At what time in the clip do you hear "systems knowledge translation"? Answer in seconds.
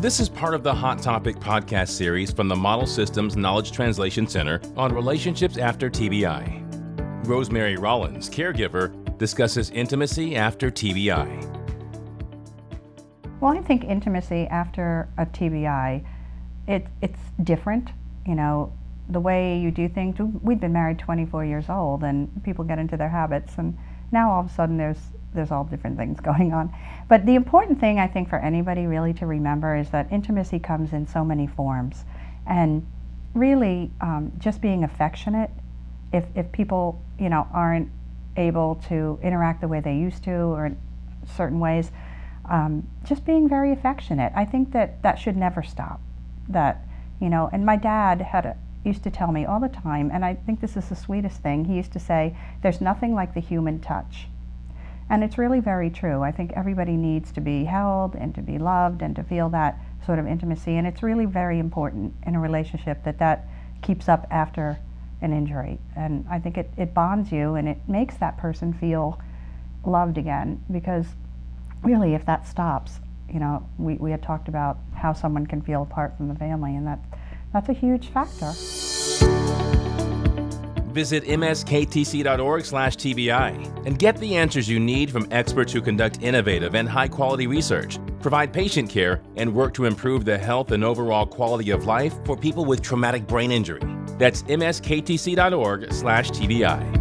2.86-4.26